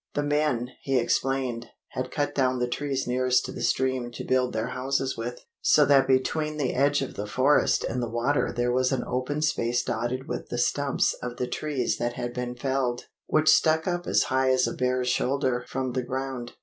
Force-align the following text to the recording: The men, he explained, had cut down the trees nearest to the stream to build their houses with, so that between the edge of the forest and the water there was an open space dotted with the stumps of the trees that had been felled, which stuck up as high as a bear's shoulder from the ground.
The 0.15 0.23
men, 0.23 0.69
he 0.81 0.97
explained, 0.97 1.67
had 1.89 2.09
cut 2.09 2.33
down 2.33 2.57
the 2.57 2.67
trees 2.67 3.05
nearest 3.05 3.45
to 3.45 3.51
the 3.51 3.61
stream 3.61 4.09
to 4.13 4.23
build 4.23 4.51
their 4.51 4.69
houses 4.69 5.15
with, 5.15 5.45
so 5.61 5.85
that 5.85 6.07
between 6.07 6.57
the 6.57 6.73
edge 6.73 7.03
of 7.03 7.13
the 7.13 7.27
forest 7.27 7.83
and 7.83 8.01
the 8.01 8.09
water 8.09 8.51
there 8.51 8.71
was 8.71 8.91
an 8.91 9.03
open 9.05 9.43
space 9.43 9.83
dotted 9.83 10.27
with 10.27 10.49
the 10.49 10.57
stumps 10.57 11.13
of 11.21 11.37
the 11.37 11.45
trees 11.45 11.99
that 11.99 12.13
had 12.13 12.33
been 12.33 12.55
felled, 12.55 13.09
which 13.27 13.47
stuck 13.47 13.85
up 13.87 14.07
as 14.07 14.23
high 14.23 14.49
as 14.49 14.65
a 14.65 14.73
bear's 14.73 15.07
shoulder 15.07 15.63
from 15.67 15.91
the 15.91 16.01
ground. 16.01 16.53